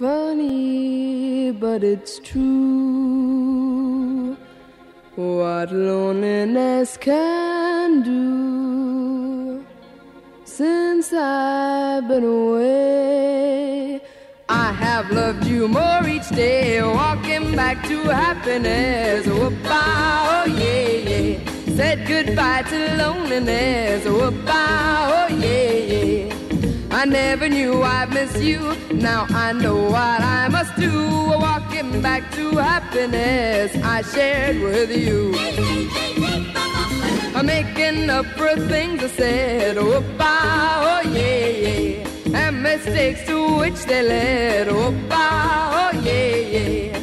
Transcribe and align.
Funny, 0.00 1.52
but 1.52 1.84
it's 1.84 2.18
true. 2.20 4.34
What 5.14 5.70
loneliness 5.70 6.96
can 6.96 8.02
do. 8.02 9.62
Since 10.46 11.12
I've 11.12 12.08
been 12.08 12.24
away, 12.24 14.00
I 14.48 14.72
have 14.72 15.10
loved 15.10 15.44
you 15.44 15.68
more 15.68 16.08
each 16.08 16.30
day. 16.30 16.82
Walking 16.82 17.54
back 17.54 17.86
to 17.88 18.02
happiness. 18.04 19.26
Whoop-ah, 19.26 20.32
oh 20.32 20.46
yeah, 20.46 21.10
yeah. 21.10 21.38
Said 21.76 22.06
goodbye 22.08 22.62
to 22.70 22.96
loneliness. 22.96 24.06
Whoop-ah, 24.06 25.26
oh 25.28 25.34
yeah, 25.34 25.72
yeah. 25.72 26.29
I 27.00 27.06
never 27.06 27.48
knew 27.48 27.82
I'd 27.82 28.12
miss 28.12 28.42
you. 28.42 28.76
Now 28.92 29.24
I 29.30 29.54
know 29.54 29.84
what 29.84 30.20
I 30.20 30.48
must 30.48 30.76
do. 30.76 30.92
Walking 31.46 32.02
back 32.02 32.30
to 32.32 32.50
happiness 32.58 33.74
I 33.82 34.02
shared 34.02 34.60
with 34.60 34.90
you. 34.94 35.32
I'm 37.34 37.46
making 37.46 38.10
up 38.10 38.26
for 38.36 38.54
things 38.68 39.02
I 39.02 39.06
said. 39.06 39.78
Oh, 39.78 40.04
oh 40.20 41.00
yeah, 41.10 41.46
yeah. 41.46 42.38
And 42.38 42.62
mistakes 42.62 43.24
to 43.28 43.56
which 43.60 43.82
they 43.86 44.02
led. 44.02 44.68
Oh, 44.68 44.94
oh 45.10 45.90
yeah, 46.02 46.36
yeah. 46.36 46.98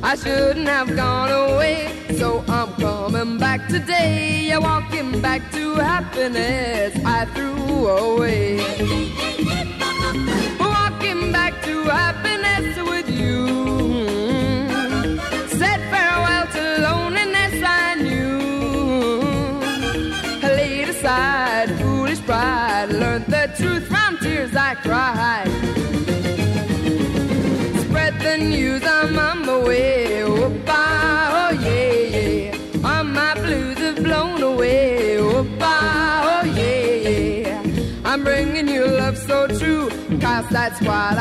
I 0.00 0.14
shouldn't 0.14 0.68
have 0.68 0.94
gone 0.94 1.32
away, 1.32 1.90
so 2.16 2.44
I'm 2.46 2.72
coming 2.74 3.38
back 3.38 3.66
today. 3.66 4.56
Walking 4.56 5.20
back 5.20 5.50
to 5.50 5.74
happiness 5.74 6.94
I 7.04 7.24
threw 7.34 7.88
away. 7.88 9.39
Happiness 11.88 12.76
with 12.90 13.08
you. 13.10 13.46
Said 15.58 15.80
farewell 15.90 16.46
to 16.56 16.62
loneliness 16.82 17.62
I 17.64 17.94
knew. 18.06 18.38
Laid 20.42 20.88
aside 20.88 21.70
foolish 21.80 22.20
pride, 22.20 22.90
learned 22.90 23.26
the 23.26 23.52
truth 23.56 23.86
from 23.88 24.18
tears 24.18 24.54
I 24.54 24.74
cried. 24.76 25.48
Spread 27.84 28.14
the 28.20 28.36
news, 28.38 28.82
I'm 28.84 29.18
on 29.18 29.46
my 29.46 29.58
way. 29.58 30.22
Bye, 30.64 31.28
oh 31.40 31.52
yeah, 31.66 31.92
yeah. 32.16 32.88
All 32.88 33.04
my 33.04 33.34
blues 33.34 33.78
have 33.78 33.96
blown 33.96 34.42
away. 34.42 35.18
Bye, 35.58 36.22
oh 36.32 36.46
yeah, 36.46 37.08
yeah. 37.08 37.62
I'm 38.04 38.22
bringing 38.24 38.68
you 38.68 38.86
love 38.86 39.16
so 39.18 39.46
true, 39.46 39.88
cause 40.20 40.46
that's 40.50 40.80
what 40.82 41.18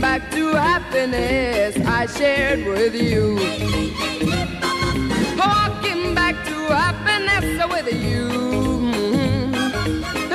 back 0.00 0.30
to 0.30 0.54
happiness 0.54 1.76
I 1.86 2.06
shared 2.06 2.64
with 2.66 2.94
you. 2.94 3.36
Walking 5.36 6.14
back 6.14 6.36
to 6.46 6.56
happiness 6.74 7.66
with 7.70 7.88
you. 7.92 8.30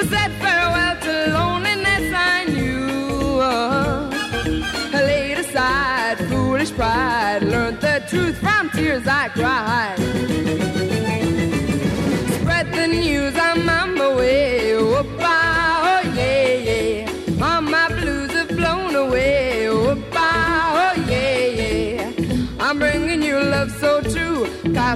Said 0.09 0.31
farewell 0.41 0.95
to 1.01 1.13
loneliness 1.33 2.13
I 2.13 2.45
knew. 2.47 3.41
Laid 4.93 5.39
aside 5.39 6.17
foolish 6.29 6.71
pride, 6.71 7.43
learned 7.43 7.81
the 7.81 8.03
truth 8.07 8.37
from 8.37 8.69
tears 8.69 9.07
I 9.07 9.29
cried. 9.29 9.97
Spread 12.41 12.71
the 12.73 12.87
news, 12.87 13.35
I'm 13.35 13.67
on 13.69 13.95
my 13.95 14.15
way. 14.15 14.66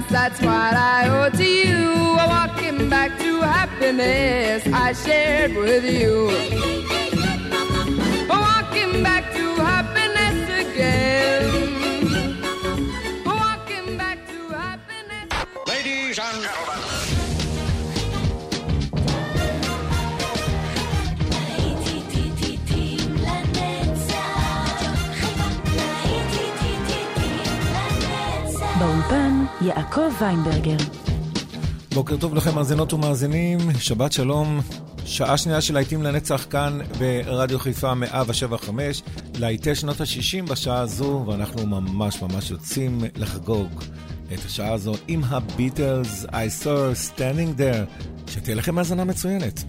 True, 0.00 0.10
that's 0.10 0.40
what 0.40 0.74
I 0.74 1.08
owe 1.08 1.30
to 1.30 1.44
you. 1.44 2.16
Walking 2.16 2.88
back 2.88 3.18
to 3.18 3.40
happiness 3.40 4.66
I 4.66 4.92
shared 4.92 5.54
with 5.54 5.84
you. 5.84 6.26
Walking 8.28 9.02
back 9.02 9.32
to 9.34 9.54
happiness 9.56 10.66
again. 10.66 11.44
Walking 13.24 13.96
back 13.98 14.26
to 14.28 14.48
happiness. 14.50 15.28
Ladies 15.66 16.18
and 16.18 16.42
gentlemen. 16.42 16.91
יעקב 29.64 30.10
ויינברגר. 30.20 30.76
בוקר 31.94 32.16
טוב 32.16 32.34
לכם 32.34 32.54
מאזינות 32.54 32.92
ומאזינים, 32.92 33.58
שבת 33.78 34.12
שלום. 34.12 34.60
שעה 35.04 35.36
שנייה 35.36 35.60
של 35.60 35.74
להיטים 35.74 36.02
לנצח 36.02 36.46
כאן 36.50 36.78
ברדיו 36.98 37.58
חיפה 37.58 37.94
175, 37.94 39.02
להיטי 39.38 39.74
שנות 39.74 40.00
ה-60 40.00 40.50
בשעה 40.50 40.80
הזו, 40.80 41.24
ואנחנו 41.26 41.66
ממש 41.66 42.22
ממש 42.22 42.50
יוצאים 42.50 43.00
לחגוג 43.16 43.82
את 44.34 44.44
השעה 44.46 44.72
הזו 44.72 44.94
עם 45.08 45.24
הביטלס, 45.24 46.24
I 46.24 46.64
saw 46.64 47.16
standing 47.16 47.58
there, 47.58 48.06
שתהיה 48.30 48.56
לכם 48.56 48.78
האזנה 48.78 49.04
מצוינת. 49.04 49.64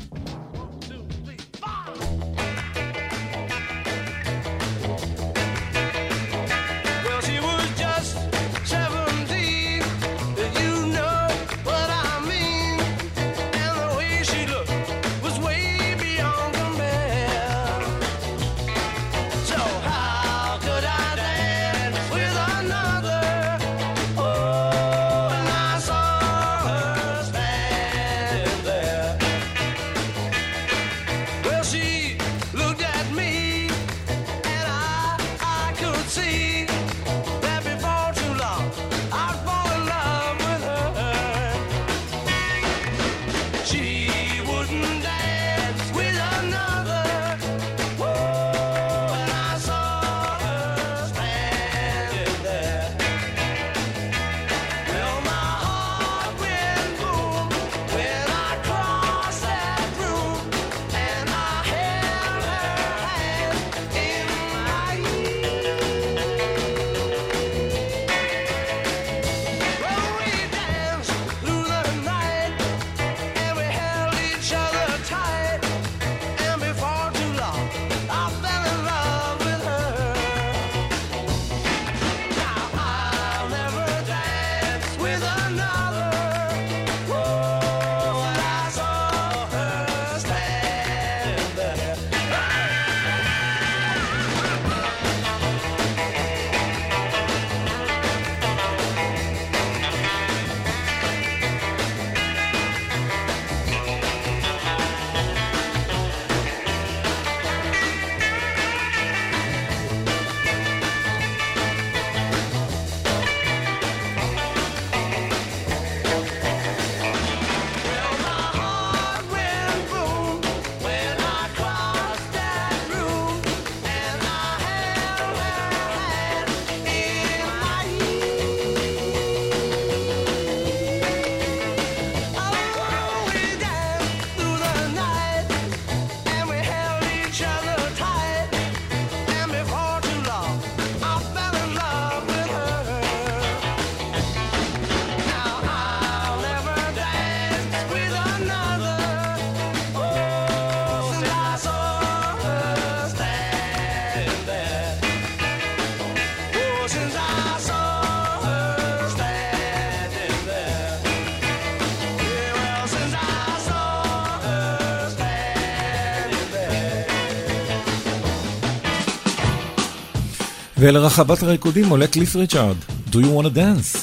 ולרחבת 170.84 171.44
הריקודים 171.44 171.90
עולה 171.90 172.08
קליף 172.08 172.36
ריצ'ארד, 172.36 172.76
Do 173.12 173.16
you 173.16 173.42
want 173.42 173.46
to 173.46 173.58
dance? 173.58 174.03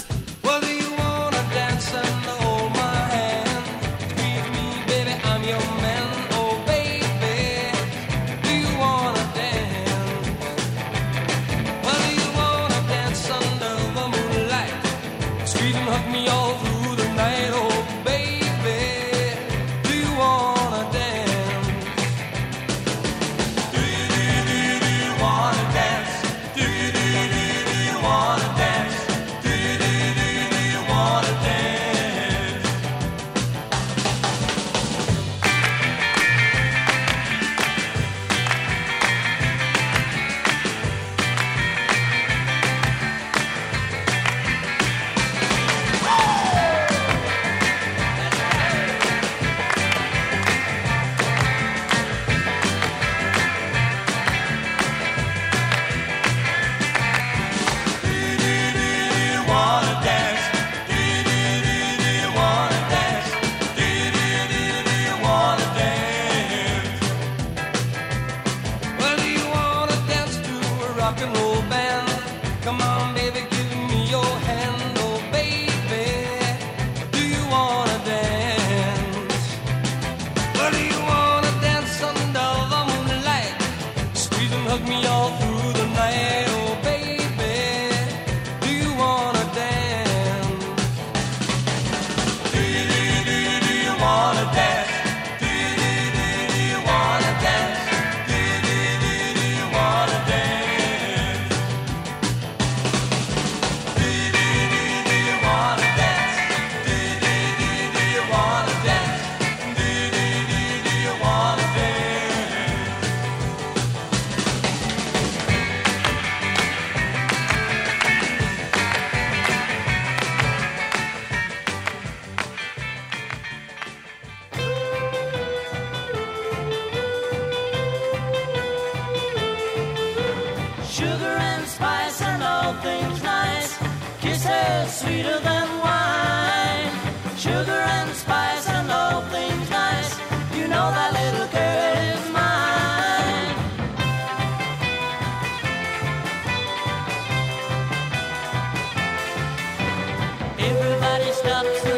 stops 151.40 151.89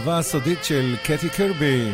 האהבה 0.00 0.18
הסודית 0.18 0.64
של 0.64 0.96
קטי 1.04 1.28
קרבי. 1.28 1.92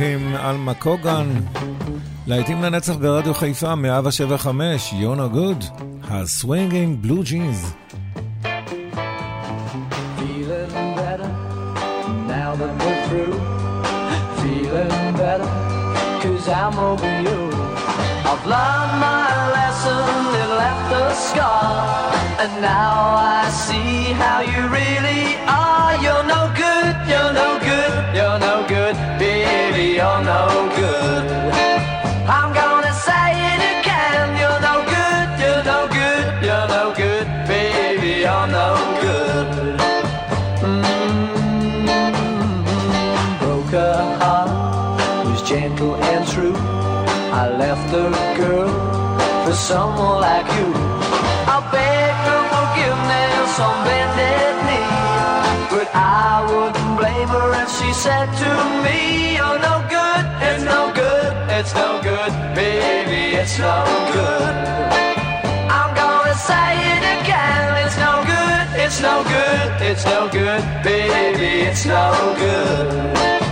עם 0.00 0.34
עלמה 0.34 0.74
קוגן. 0.74 1.28
להיטים 2.26 2.62
לנצח 2.62 2.94
ברדיו 2.94 3.34
חיפה, 3.34 3.74
175, 3.74 4.92
יונה 4.92 5.26
גוד, 5.26 5.64
הסווינגינג 6.10 6.98
בלו 7.02 7.22
ג'ינס. 7.22 7.72
I'm 16.62 16.78
over 16.78 17.12
you. 17.26 17.40
I've 18.30 18.44
learned 18.46 18.94
my 19.00 19.28
lesson, 19.56 20.04
left 20.62 20.92
a 21.02 21.14
scar. 21.26 21.72
And 22.42 22.52
now 22.62 23.16
I 23.16 23.50
see 23.50 24.12
how 24.22 24.40
you 24.52 24.62
really 24.68 25.24
are. 25.46 25.92
You're 26.04 26.26
no 26.34 26.41
said 58.02 58.26
to 58.26 58.52
me, 58.82 59.36
you're 59.36 59.60
no 59.60 59.76
good, 59.88 60.24
it's 60.42 60.64
no 60.64 60.92
good, 60.92 61.32
it's 61.48 61.72
no 61.72 62.02
good, 62.02 62.32
baby, 62.52 63.36
it's 63.36 63.60
no 63.60 63.84
good. 64.12 64.54
I'm 65.70 65.94
gonna 65.94 66.34
say 66.34 66.70
it 66.94 67.04
again, 67.20 67.86
it's 67.86 67.96
no 67.98 68.14
good, 68.26 68.66
it's 68.84 69.00
no 69.00 69.22
good, 69.22 69.70
it's 69.88 70.04
no 70.04 70.28
good, 70.28 70.64
baby, 70.82 71.68
it's 71.68 71.86
no 71.86 72.34
good. 72.36 73.51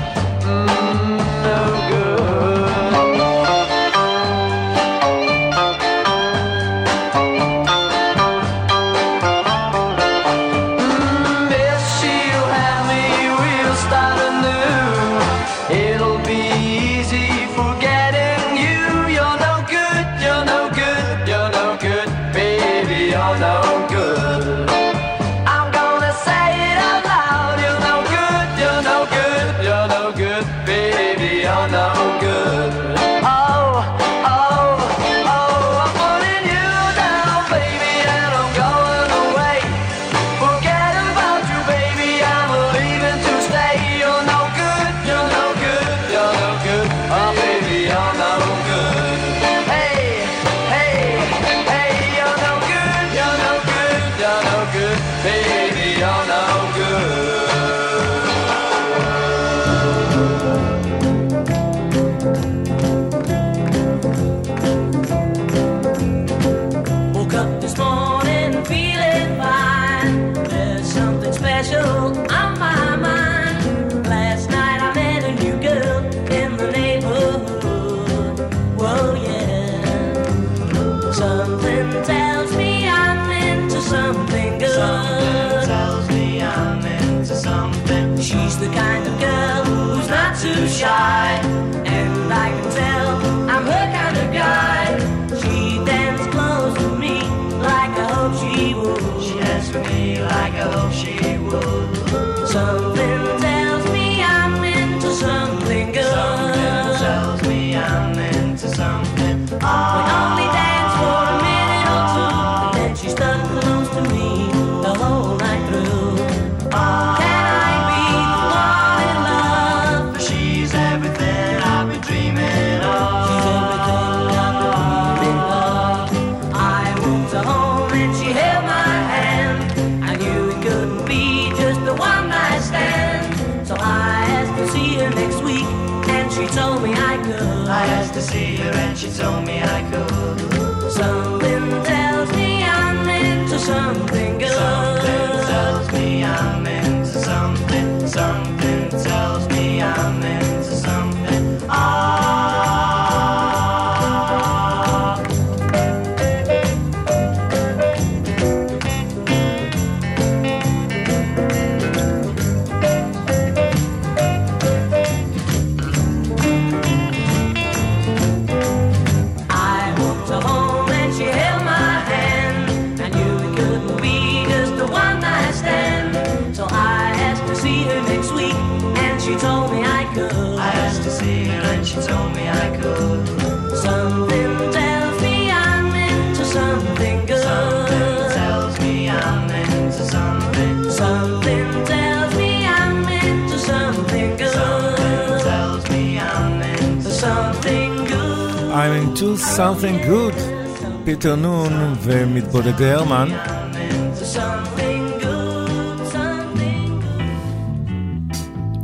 פיטר 201.11 201.37
נון 201.37 201.73
ומתבודד 202.03 202.83
הרמן. 202.83 203.29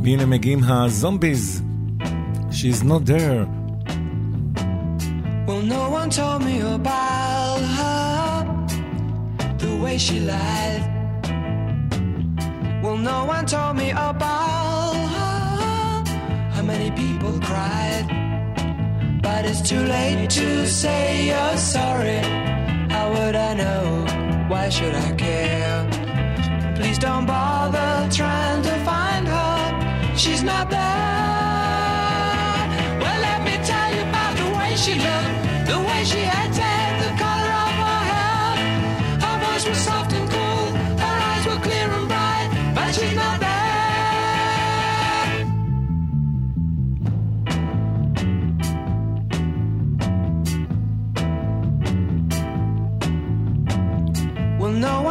והנה 0.03 0.25
מגיעים 0.25 0.63
הזומביז, 0.63 1.63
She's 2.49 2.83
not 2.83 3.05
there. 3.05 3.56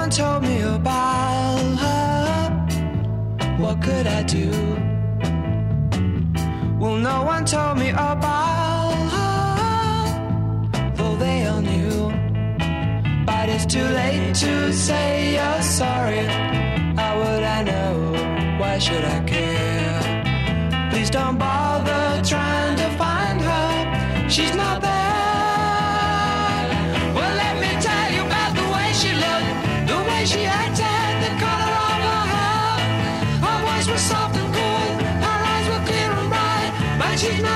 one 0.06 0.14
told 0.14 0.42
me 0.44 0.60
about 0.60 1.78
her, 1.82 2.50
what 3.58 3.82
could 3.82 4.06
I 4.06 4.22
do? 4.22 4.50
Well, 6.78 6.94
no 6.94 7.24
one 7.24 7.44
told 7.44 7.78
me 7.78 7.90
about 7.90 8.94
her, 9.16 10.92
though 10.94 11.16
they 11.16 11.46
all 11.46 11.60
knew. 11.60 12.12
But 13.26 13.48
it's 13.48 13.66
too 13.66 13.88
late 14.00 14.32
to 14.36 14.72
say 14.72 15.34
you're 15.34 15.62
sorry. 15.62 16.24
How 17.00 17.18
would 17.18 17.42
I 17.42 17.64
know? 17.64 18.60
Why 18.60 18.78
should 18.78 19.04
I 19.04 19.18
care? 19.24 20.88
Please 20.90 21.10
don't 21.10 21.36
bother 21.36 22.22
trying 22.22 22.76
to 22.76 22.88
find 22.96 23.40
her. 23.40 24.28
She's 24.28 24.54
not 24.54 24.82
there. 24.82 24.95
she's 37.26 37.42
not. 37.42 37.55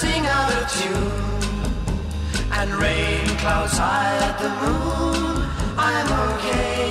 sing 0.00 0.24
out 0.26 0.50
of 0.58 0.64
tune. 0.80 1.12
And 2.58 2.70
rain 2.84 3.26
clouds 3.42 3.76
high 3.76 4.16
at 4.28 4.36
the 4.44 4.52
moon. 4.62 5.36
I'm 5.76 6.08
okay, 6.28 6.88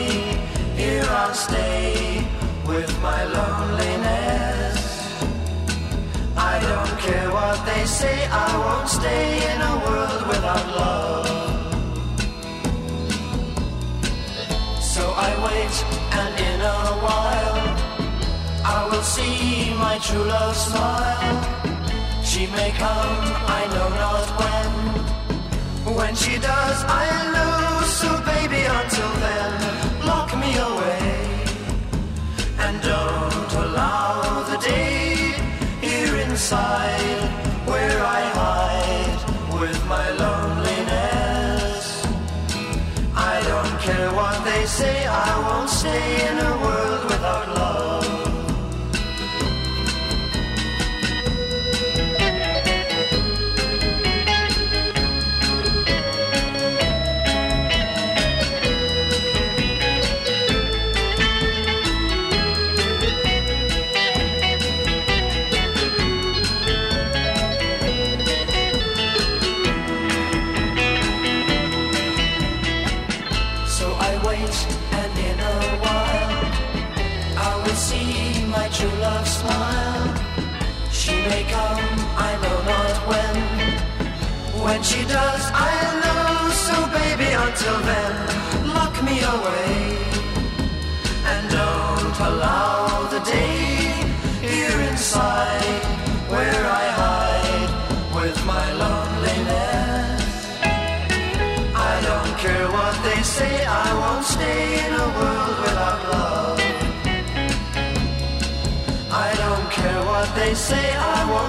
here 0.82 1.08
I'll 1.22 1.34
stay 1.34 2.28
with 2.68 2.92
my 3.02 3.22
loneliness. 3.38 4.78
I 6.52 6.54
don't 6.72 6.96
care 7.06 7.30
what 7.38 7.58
they 7.70 7.84
say, 7.86 8.18
I 8.48 8.50
won't 8.64 8.90
stay 9.00 9.28
in 9.52 9.60
a 9.72 9.76
world 9.86 10.22
without 10.32 10.68
love. 10.82 11.28
So 14.94 15.04
I 15.28 15.30
wait, 15.48 15.76
and 16.22 16.34
in 16.50 16.60
a 16.78 16.82
while, 17.06 17.60
I 18.76 18.80
will 18.90 19.08
see 19.16 19.74
my 19.86 19.98
true 19.98 20.26
love 20.26 20.56
smile. 20.56 21.59
She 22.30 22.46
may 22.46 22.70
come, 22.78 23.24
I 23.60 23.66
know 23.74 23.90
not 24.04 24.28
when. 24.40 25.96
When 25.96 26.14
she 26.16 26.38
does, 26.38 26.84
I'll 26.86 27.28
lose. 27.38 27.92
So 28.02 28.10
baby, 28.22 28.62
until 28.80 29.12
then, 29.26 30.06
lock 30.06 30.30
me 30.38 30.56
away 30.56 31.00
and 32.60 32.82
don't 32.84 33.54
allow. 33.66 33.99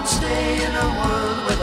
stay 0.06 0.64
in 0.64 0.74
a 0.74 0.88
world 0.98 1.38
where 1.46 1.59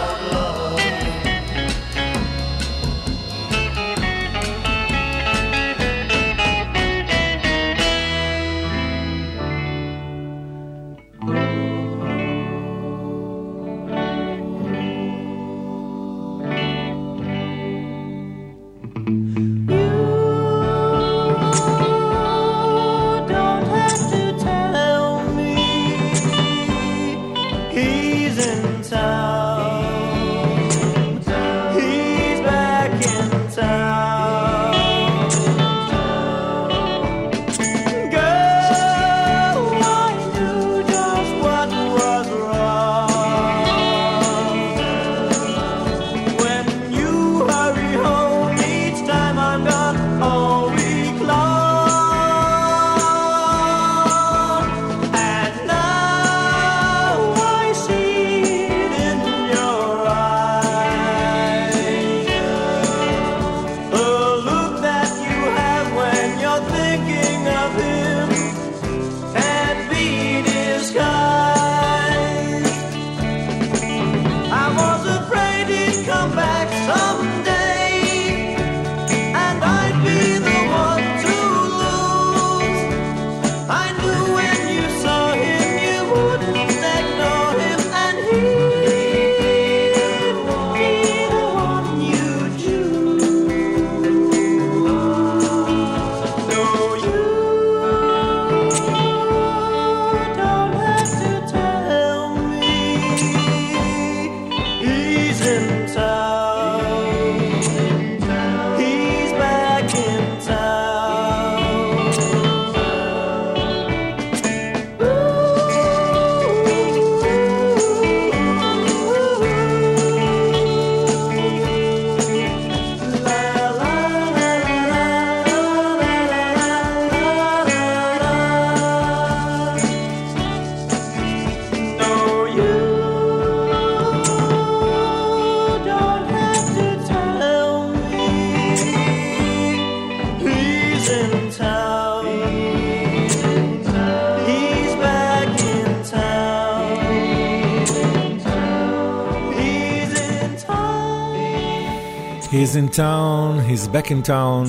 is 153.78 153.88
Back 153.88 154.12
in 154.12 154.22
Town, 154.28 154.68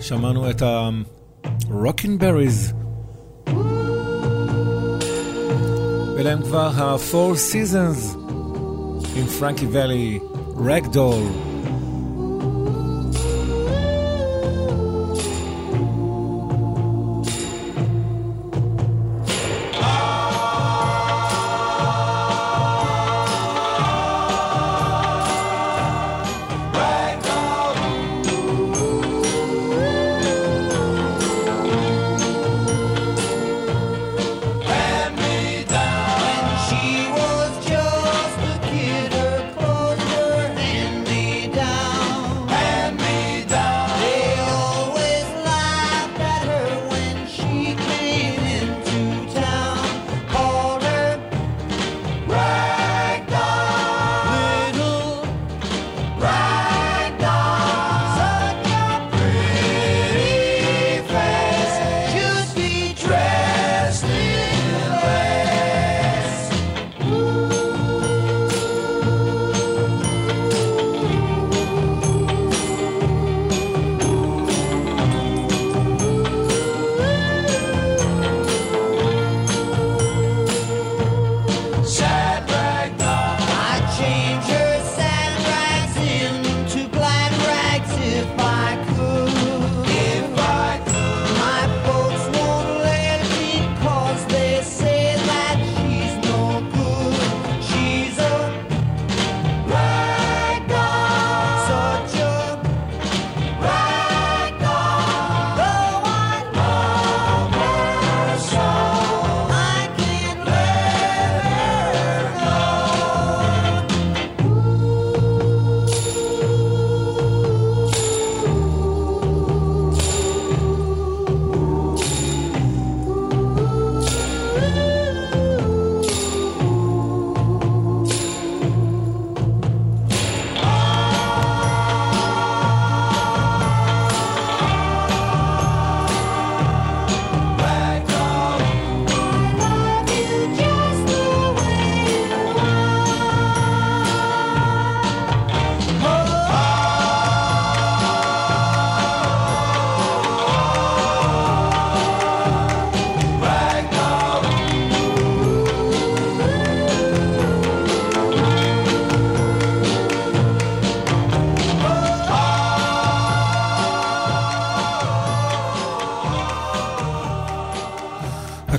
שמענו 0.00 0.50
את 0.50 0.62
ה-Rockinberries. 0.62 2.74
ולהם 6.16 6.42
כבר 6.42 6.70
ה-Four 6.74 7.34
Seasons 7.52 8.16
עם 9.16 9.26
פרנקי 9.26 9.66
ואלי, 9.66 10.18
Ragdoll. 10.56 11.53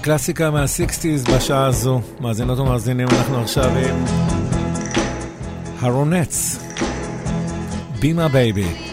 קלאסיקה 0.06 0.52
מה-60's 0.52 1.32
בשעה 1.36 1.66
הזו. 1.66 2.02
מאזינות 2.20 2.60
ומאזינים, 2.60 3.08
אנחנו 3.08 3.42
עכשיו 3.42 3.78
עם 3.78 4.06
הרונץ, 5.80 6.60
בימה 8.00 8.28
בייבי. 8.28 8.85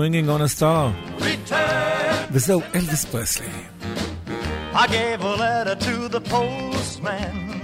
Swinging 0.00 0.30
on 0.30 0.40
a 0.40 0.48
Star. 0.48 0.96
Return. 1.18 2.32
This 2.32 2.48
is 2.48 2.56
Elvis 2.72 3.04
Presley. 3.10 3.52
I 4.72 4.86
gave 4.86 5.20
a 5.20 5.36
letter 5.36 5.74
to 5.74 6.08
the 6.08 6.22
postman. 6.22 7.60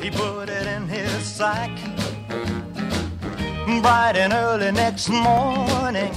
He 0.00 0.08
put 0.08 0.50
it 0.50 0.68
in 0.68 0.86
his 0.86 1.10
sack. 1.24 1.72
Bright 3.82 4.16
and 4.16 4.32
early 4.32 4.70
next 4.70 5.08
morning, 5.08 6.14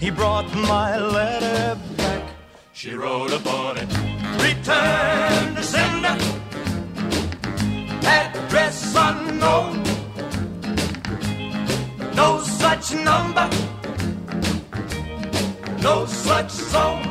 he 0.00 0.08
brought 0.08 0.50
my 0.54 0.96
letter 0.96 1.78
back. 1.98 2.22
She 2.72 2.94
wrote 2.94 3.30
upon 3.30 3.76
it, 3.76 3.90
return 4.40 5.54
to 5.54 5.62
sender, 5.62 6.16
address 8.06 8.94
unknown, 8.96 9.82
no 12.16 12.40
such 12.40 12.94
number 12.94 13.50
no 15.82 16.06
such 16.06 16.50
zone. 16.50 17.02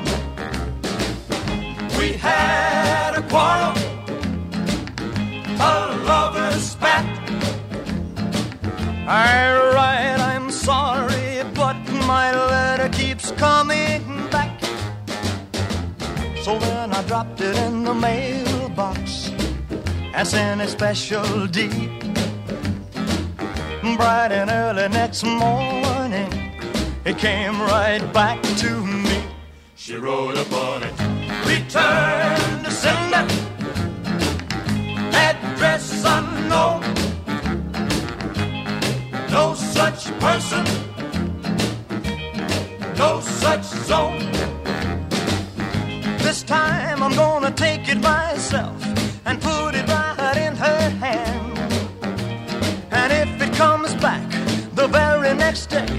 We 1.99 2.13
had 2.13 3.13
a 3.17 3.23
quarrel, 3.31 3.75
a 5.59 5.73
lover's 6.09 6.71
spat. 6.71 7.05
I 9.07 9.71
write, 9.73 10.19
I'm 10.19 10.49
sorry, 10.49 11.43
but 11.53 11.77
my 12.07 12.27
letter 12.31 12.87
keeps 12.89 13.31
coming 13.31 14.03
back. 14.29 14.57
So 16.43 16.57
then 16.59 16.93
I 16.93 17.03
dropped 17.03 17.41
it 17.41 17.57
in 17.57 17.83
the 17.83 17.93
mailbox 17.93 19.31
and 20.15 20.27
sent 20.27 20.61
a 20.61 20.67
special 20.67 21.45
deed. 21.47 21.91
Bright 23.97 24.31
and 24.31 24.49
early 24.49 24.87
next 24.89 25.23
morning, 25.23 26.00
it 27.05 27.17
came 27.17 27.59
right 27.59 28.01
back 28.13 28.41
to 28.57 28.85
me. 28.85 29.23
She 29.75 29.95
wrote 29.95 30.37
upon 30.37 30.83
it, 30.83 30.93
Return 31.45 32.63
to 32.63 32.71
sender, 32.71 33.25
address 35.11 36.03
unknown. 36.05 36.81
No 39.31 39.55
such 39.55 40.05
person, 40.19 40.65
no 42.97 43.19
such 43.21 43.63
zone. 43.63 44.31
This 46.19 46.43
time 46.43 47.01
I'm 47.01 47.15
gonna 47.15 47.51
take 47.51 47.89
it 47.89 47.99
myself 47.99 48.79
and 49.25 49.41
put 49.41 49.73
it 49.73 49.87
right 49.87 50.37
in 50.37 50.55
her 50.55 50.89
hand. 51.05 51.57
And 52.91 53.11
if 53.11 53.41
it 53.41 53.53
comes 53.55 53.95
back 53.95 54.29
the 54.75 54.87
very 54.87 55.33
next 55.33 55.67
day, 55.67 55.90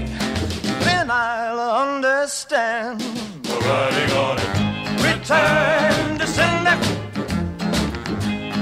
understand. 2.43 2.99
The 3.43 3.55
writing 3.65 4.11
on 4.17 4.37
it. 4.39 4.49
Return 5.03 6.19
to 6.19 6.27
sender. 6.27 6.77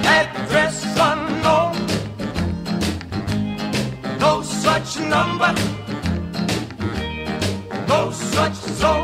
Address 0.06 0.86
unknown. 1.00 1.76
No 4.20 4.42
such 4.42 5.00
number. 5.00 5.54
No 7.88 8.12
such 8.12 8.54
zone. 8.54 9.01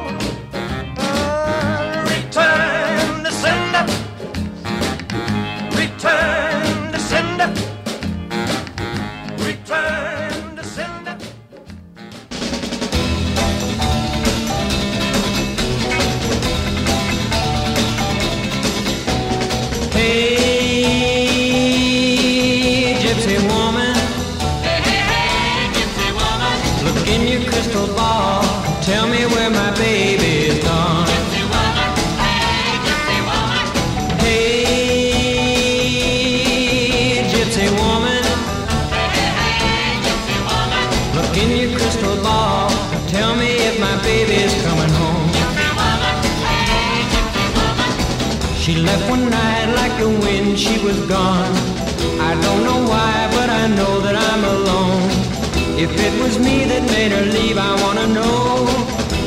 Made 57.10 57.18
her 57.18 57.26
leave, 57.26 57.58
I 57.58 57.74
wanna 57.84 58.08
know. 58.08 58.68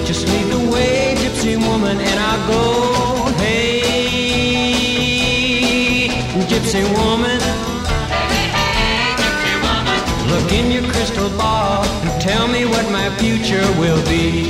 Just 0.04 0.28
lead 0.28 0.46
the 0.52 0.70
way, 0.70 1.14
gypsy 1.16 1.56
woman, 1.56 1.98
and 1.98 2.20
I'll 2.20 2.46
go. 2.48 2.62
Hey, 3.38 3.80
gypsy 6.50 6.82
woman. 6.98 7.40
Look 10.30 10.52
in 10.52 10.70
your 10.70 10.84
crystal 10.92 11.30
ball 11.38 11.84
and 11.84 12.20
tell 12.20 12.48
me 12.48 12.64
what 12.66 12.90
my 12.90 13.08
future 13.16 13.66
will 13.78 14.02
be. 14.04 14.49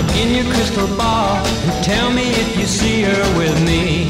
Look 0.00 0.16
in 0.16 0.34
your 0.34 0.54
crystal 0.54 0.86
ball 0.96 1.36
and 1.36 1.84
tell 1.84 2.10
me 2.10 2.30
if 2.30 2.56
you 2.56 2.64
see 2.64 3.02
her 3.02 3.22
with 3.36 3.54
me. 3.66 4.08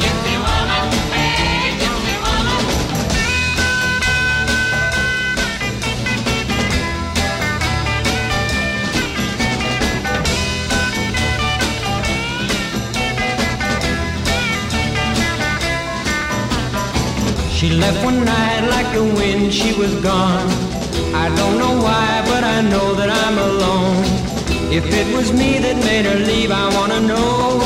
She 17.51 17.71
left 17.71 18.05
one 18.05 18.25
night 18.25 18.69
like 18.71 18.95
the 18.95 19.03
wind, 19.03 19.53
she 19.53 19.77
was 19.77 19.93
gone. 19.97 20.49
I 21.13 21.35
don't 21.35 21.59
know 21.59 21.83
why, 21.83 22.23
but 22.27 22.45
I 22.45 22.61
know 22.61 22.95
that 22.95 23.11
I'm 23.11 23.39
alone. 23.39 24.20
If 24.73 24.87
it 24.87 25.13
was 25.13 25.33
me 25.33 25.59
that 25.59 25.77
made 25.85 26.05
her 26.07 26.19
leave, 26.31 26.53
I 26.53 26.73
wanna 26.77 27.01
know. 27.01 27.59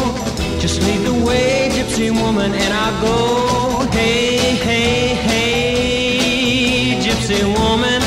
Just 0.58 0.80
lead 0.80 1.02
the 1.04 1.12
way, 1.12 1.68
gypsy 1.70 2.10
woman, 2.10 2.54
and 2.54 2.72
I'll 2.72 2.98
go. 3.02 3.86
Hey, 3.92 4.56
hey, 4.66 5.14
hey, 5.28 6.98
gypsy 7.04 7.44
woman. 7.44 8.00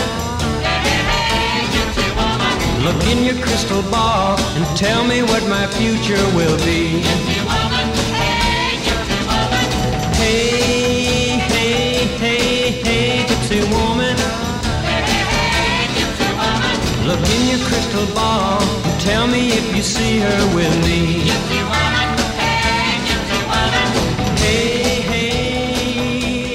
Look 2.86 3.04
in 3.12 3.24
your 3.24 3.38
crystal 3.46 3.84
ball 3.92 4.40
and 4.56 4.66
tell 4.76 5.04
me 5.04 5.22
what 5.22 5.44
my 5.48 5.68
future 5.78 6.26
will 6.36 6.58
be. 6.66 7.04
Look 17.10 17.26
in 17.36 17.44
your 17.52 17.62
crystal 17.68 18.08
ball 18.18 18.60
tell 19.08 19.26
me 19.28 19.42
if 19.60 19.66
you 19.76 19.84
see 19.96 20.14
her 20.26 20.40
with 20.58 20.76
me. 20.88 21.02
Hey, 24.44 25.02
hey, 25.12 25.32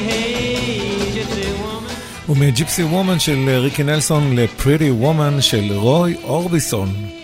hey, 0.08 1.12
gypsy 1.14 1.48
woman. 1.62 1.94
ומג'יפסי 2.28 2.82
וומן 2.82 3.18
של 3.18 3.48
ריקי 3.48 3.82
נלסון 3.82 4.36
לפריטי 4.36 4.90
וומן 4.90 5.40
של 5.40 5.72
רוי 5.72 6.14
אורביסון. 6.24 7.21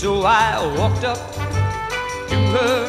So 0.00 0.22
I 0.24 0.56
walked 0.78 1.04
up 1.04 1.20
to 2.30 2.36
her, 2.56 2.88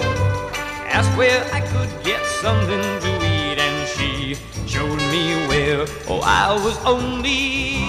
asked 0.87 1.11
where 1.17 1.43
I 1.51 1.59
could 1.59 1.91
get 2.05 2.25
something 2.39 2.79
to 2.79 3.09
eat, 3.19 3.59
and 3.59 3.85
she 3.89 4.37
showed 4.65 4.95
me 5.11 5.35
where. 5.49 5.85
Oh, 6.07 6.21
I 6.23 6.53
was 6.53 6.77
only 6.85 7.83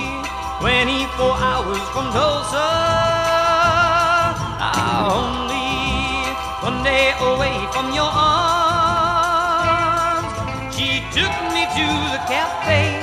24 0.59 1.39
hours 1.39 1.79
from 1.95 2.11
Tulsa. 2.11 2.67
I'm 4.59 5.07
only 5.23 5.71
one 6.67 6.83
day 6.83 7.15
away 7.23 7.55
from 7.71 7.95
your 7.95 8.11
arms. 8.11 9.47
She 10.75 10.99
took 11.15 11.31
me 11.55 11.63
to 11.79 11.87
the 12.11 12.19
cafe. 12.27 12.99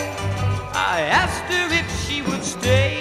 I 0.76 1.08
asked 1.08 1.48
her 1.48 1.72
if 1.72 1.88
she 2.04 2.22
would 2.24 2.44
stay. 2.44 2.99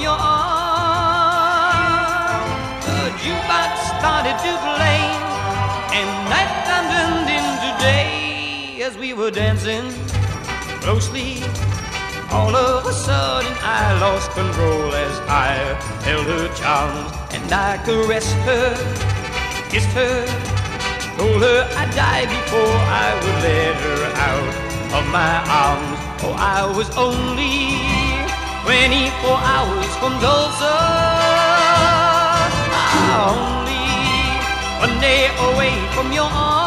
your 0.00 0.16
arm. 0.18 1.60
The 2.86 3.12
jukebox 3.22 3.72
started 3.98 4.36
to 4.46 4.52
play, 4.64 5.02
and 5.98 6.08
night 6.32 6.52
turned 6.68 7.28
into 7.28 7.70
day 7.78 8.82
as 8.82 8.96
we 8.96 9.12
were 9.12 9.30
dancing 9.30 9.92
closely. 10.80 11.42
All 12.30 12.54
of 12.54 12.86
a 12.86 12.92
sudden, 12.92 13.52
I 13.60 13.98
lost 14.00 14.30
control 14.32 14.94
as 14.94 15.18
I 15.28 15.54
held 16.06 16.26
her 16.26 16.48
charms 16.54 17.10
and 17.34 17.52
I 17.52 17.76
caressed 17.84 18.36
her, 18.48 18.74
kissed 19.68 19.88
her, 19.88 20.26
told 21.18 21.42
her 21.42 21.68
I'd 21.76 21.90
die 21.94 22.26
before 22.26 22.76
I 23.04 23.14
would 23.20 23.38
let 23.42 23.74
her 23.84 24.02
out 24.30 24.54
of 24.96 25.04
my 25.10 25.34
arms. 25.64 25.98
Oh, 26.22 26.34
I 26.38 26.64
was 26.76 26.88
only 26.96 27.79
24 28.70 29.30
hours 29.52 29.96
from 29.96 30.12
Tulsa. 30.22 30.74
Ah, 32.70 33.34
only 33.34 33.82
one 34.78 35.00
day 35.00 35.26
away 35.50 35.74
from 35.92 36.12
your 36.12 36.30
arms. 36.30 36.59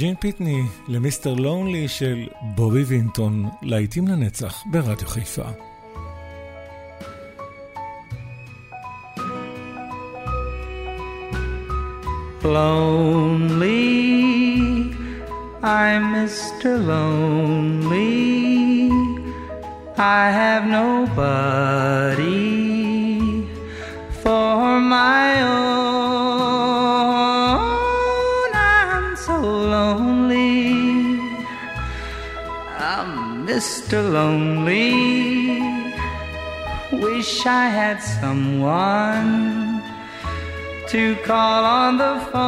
מג'ין 0.00 0.14
פיטני 0.14 0.62
למיסטר 0.88 1.34
לונלי 1.34 1.88
של 1.88 2.28
בובי 2.40 2.82
וינטון, 2.82 3.48
להיטים 3.62 4.08
לנצח 4.08 4.62
ברדיו 4.70 5.08
חיפה. 5.08 5.42
Lonely, 12.42 13.80
I'm 15.62 16.02
Mr. 16.16 16.70
Lonely. 16.90 18.20
I 19.98 20.24
have 20.40 20.64
nobody 20.78 22.40
for 24.22 24.80
my 24.94 25.26
own. 25.42 25.89
Mr. 33.60 34.00
Lonely. 34.10 35.60
Wish 37.04 37.44
I 37.44 37.66
had 37.68 37.98
someone 38.00 39.82
to 40.88 41.14
call 41.28 41.64
on 41.66 41.98
the 41.98 42.14
phone. 42.30 42.40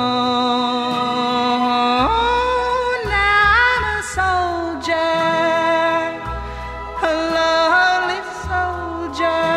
Now 3.13 3.37
I'm 3.69 3.85
a 3.97 4.01
soldier, 4.19 5.21
a 7.11 7.15
lonely 7.37 8.23
soldier, 8.49 9.53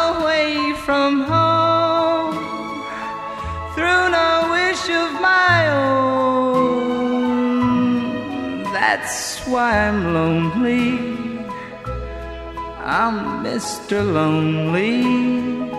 away 0.00 0.72
from 0.86 1.12
home, 1.20 1.45
why 9.48 9.78
I'm 9.86 10.12
lonely. 10.12 10.98
I'm 12.82 13.44
Mr. 13.44 14.02
Lonely. 14.04 15.70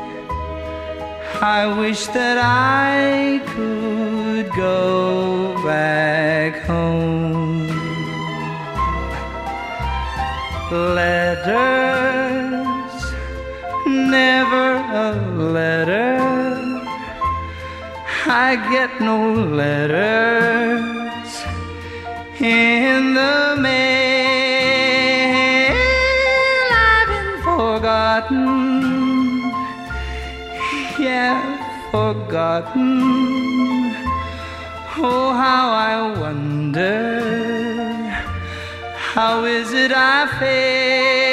I 1.42 1.68
wish 1.80 2.08
that 2.08 2.38
I 2.38 3.42
could 3.54 4.50
go 4.56 5.56
back 5.64 6.62
home. 6.64 7.68
Letters, 10.72 11.34
never 13.86 14.76
a 15.08 15.12
letter. 15.36 16.18
I 18.30 18.56
get 18.72 19.02
no 19.02 19.34
letters 19.34 20.97
in 22.42 23.14
the 23.14 23.56
mail. 23.60 23.78
I've 26.72 27.08
been 27.08 27.42
forgotten 27.44 28.78
yeah, 31.00 31.92
forgotten. 31.92 33.02
Oh, 35.00 35.32
how 35.34 35.70
I 35.70 36.18
wonder, 36.20 37.22
how 38.96 39.46
is 39.46 39.74
it 39.74 39.92
I 39.92 40.28
feel? 40.40 41.27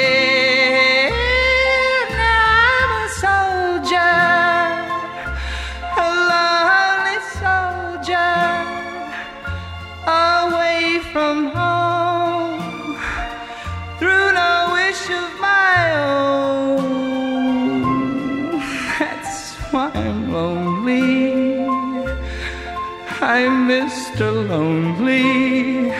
I'm 23.37 23.55
Mr. 23.73 24.27
Lonely. 24.49 25.91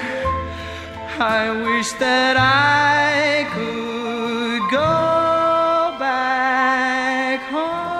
I 1.40 1.44
wish 1.66 1.90
that 2.04 2.36
I 2.38 3.44
could 3.56 4.64
go 4.80 4.96
back 6.00 7.40
home. 7.52 7.96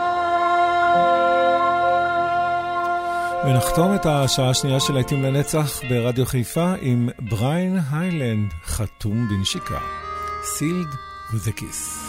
ונחתום 3.48 3.96
את 3.96 4.06
השעה 4.06 4.50
השנייה 4.50 4.80
של 4.80 4.94
להיטים 4.94 5.24
לנצח 5.24 5.82
ברדיו 5.90 6.26
חיפה 6.26 6.74
עם 6.82 7.10
בריין 7.20 7.80
היילנד, 7.92 8.54
חתום 8.66 9.28
בנשיקה. 9.30 9.80
סילד 10.44 10.88
with 11.34 11.48
a 11.48 12.05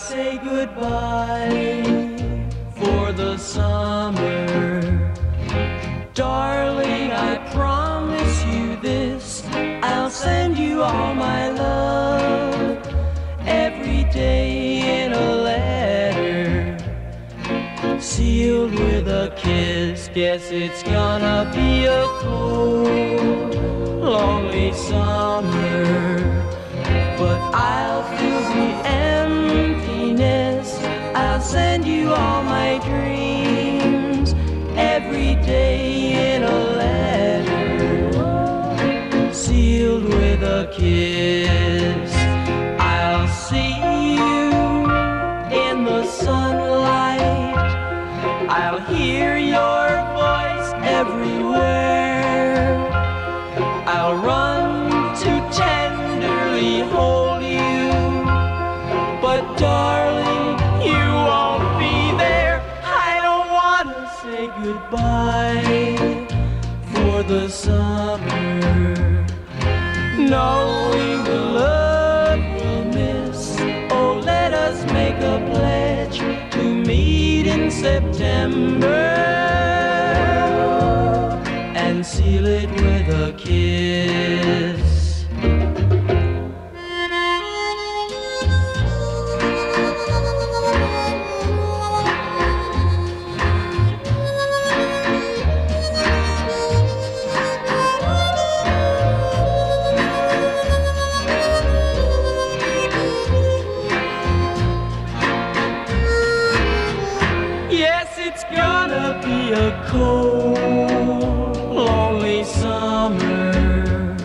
say 0.00 0.38
goodbye 0.38 1.92
for 2.74 3.12
the 3.12 3.36
summer, 3.36 4.80
darling, 6.14 7.12
I 7.12 7.36
promise 7.52 8.44
you 8.46 8.76
this. 8.76 9.44
I'll 9.82 10.08
send 10.08 10.56
you 10.56 10.82
all 10.82 11.14
my 11.14 11.50
love 11.50 12.78
every 13.46 14.04
day 14.04 15.04
in 15.04 15.12
a 15.12 15.34
letter, 15.50 16.78
sealed 18.00 18.72
with 18.72 19.06
a 19.06 19.34
kiss. 19.36 20.08
Guess 20.14 20.50
it's 20.50 20.82
gonna 20.82 21.50
be 21.54 21.84
a 21.84 22.04
cold, 22.20 23.54
lonely 24.00 24.72
summer 24.72 26.40
but 27.20 27.38
I'll 27.54 27.89
send 31.50 31.84
you 31.84 32.12
all 32.12 32.44
my 32.44 32.78
dreams 32.78 34.34
every 34.76 35.34
day 35.44 36.36
in 36.36 36.44
a 36.44 36.58
letter, 36.78 38.22
sealed 39.32 40.04
with 40.04 40.44
a 40.44 40.70
kiss. 40.72 41.69
September 77.80 78.86
and 81.74 82.04
seal 82.04 82.46
it 82.46 82.79
It's 108.18 108.42
gonna 108.44 109.20
be 109.24 109.52
a 109.52 109.70
cold, 109.88 110.58
lonely 111.72 112.42
summer, 112.42 114.16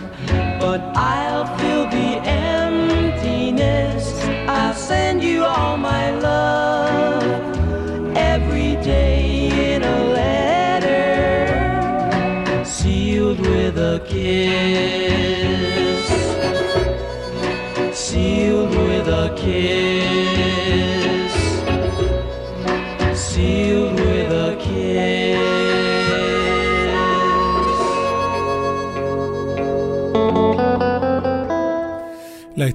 but 0.60 0.80
I'll 0.96 1.46
fill 1.56 1.84
the 1.84 2.20
emptiness. 2.26 4.12
I'll 4.48 4.74
send 4.74 5.22
you 5.22 5.44
all 5.44 5.76
my 5.76 6.10
love 6.10 7.22
every 8.16 8.74
day 8.82 9.74
in 9.74 9.84
a 9.84 10.04
letter, 10.20 11.44
sealed 12.64 13.38
with 13.38 13.78
a 13.78 14.00
kiss, 14.04 14.48
sealed 17.96 18.70
with 18.70 19.06
a 19.08 19.32
kiss 19.36 19.95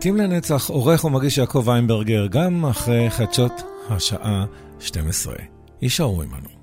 להיטים 0.02 0.18
לנצח, 0.18 0.70
עורך 0.70 1.06
ומגיש 1.06 1.38
יעקב 1.38 1.64
ויינברגר, 1.68 2.28
גם 2.28 2.66
אחרי 2.66 3.10
חדשות 3.10 3.62
השעה 3.90 4.46
12. 4.80 5.36
יישארו 5.82 6.22
עמנו. 6.22 6.61